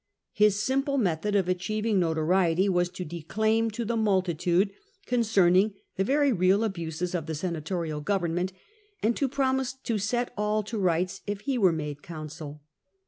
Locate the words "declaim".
3.05-3.69